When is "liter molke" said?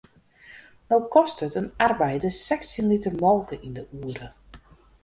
2.91-3.55